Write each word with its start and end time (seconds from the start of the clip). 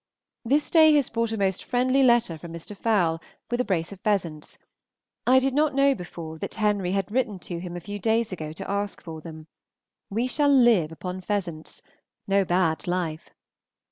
This 0.43 0.71
day 0.71 0.95
has 0.95 1.11
brought 1.11 1.31
a 1.31 1.37
most 1.37 1.63
friendly 1.63 2.01
letter 2.01 2.35
from 2.35 2.51
Mr. 2.51 2.75
Fowle, 2.75 3.19
with 3.51 3.61
a 3.61 3.63
brace 3.63 3.91
of 3.91 3.99
pheasants. 3.99 4.57
I 5.27 5.37
did 5.37 5.53
not 5.53 5.75
know 5.75 5.93
before 5.93 6.39
that 6.39 6.55
Henry 6.55 6.93
had 6.93 7.11
written 7.11 7.37
to 7.41 7.59
him 7.59 7.77
a 7.77 7.81
few 7.81 7.99
days 7.99 8.31
ago 8.31 8.51
to 8.53 8.67
ask 8.67 8.99
for 9.03 9.21
them. 9.21 9.45
We 10.09 10.25
shall 10.25 10.49
live 10.49 10.91
upon 10.91 11.21
pheasants, 11.21 11.83
no 12.27 12.43
bad 12.43 12.87
life! 12.87 13.29